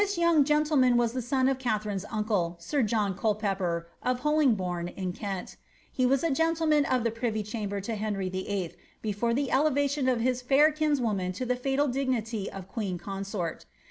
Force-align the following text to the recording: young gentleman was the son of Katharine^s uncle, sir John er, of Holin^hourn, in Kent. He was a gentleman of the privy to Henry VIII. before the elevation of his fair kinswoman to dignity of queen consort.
young 0.17 0.43
gentleman 0.43 0.97
was 0.97 1.13
the 1.13 1.21
son 1.21 1.47
of 1.47 1.59
Katharine^s 1.59 2.05
uncle, 2.09 2.55
sir 2.59 2.81
John 2.81 3.11
er, 3.21 3.87
of 4.01 4.21
Holin^hourn, 4.21 4.91
in 4.95 5.13
Kent. 5.13 5.57
He 5.91 6.07
was 6.07 6.23
a 6.23 6.31
gentleman 6.31 6.85
of 6.85 7.03
the 7.03 7.11
privy 7.11 7.43
to 7.43 7.95
Henry 7.95 8.27
VIII. 8.29 8.73
before 9.03 9.35
the 9.35 9.51
elevation 9.51 10.09
of 10.09 10.19
his 10.19 10.41
fair 10.41 10.71
kinswoman 10.71 11.33
to 11.33 11.45
dignity 11.45 12.51
of 12.51 12.67
queen 12.67 12.97
consort. 12.97 13.67